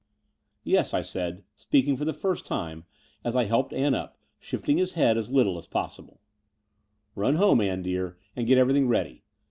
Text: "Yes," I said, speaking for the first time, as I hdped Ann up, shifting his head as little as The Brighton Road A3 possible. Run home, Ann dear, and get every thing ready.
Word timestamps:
"Yes," 0.63 0.95
I 0.95 1.03
said, 1.03 1.43
speaking 1.55 1.95
for 1.95 2.05
the 2.05 2.11
first 2.13 2.43
time, 2.43 2.85
as 3.23 3.35
I 3.35 3.45
hdped 3.47 3.71
Ann 3.71 3.93
up, 3.93 4.17
shifting 4.39 4.79
his 4.79 4.93
head 4.93 5.15
as 5.15 5.29
little 5.29 5.59
as 5.59 5.67
The 5.67 5.73
Brighton 5.73 5.75
Road 5.75 5.75
A3 5.75 5.83
possible. 5.89 6.21
Run 7.13 7.35
home, 7.35 7.61
Ann 7.61 7.83
dear, 7.83 8.17
and 8.35 8.47
get 8.47 8.57
every 8.57 8.73
thing 8.73 8.87
ready. 8.87 9.21